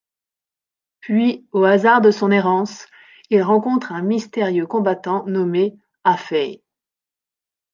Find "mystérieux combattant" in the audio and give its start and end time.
4.01-5.27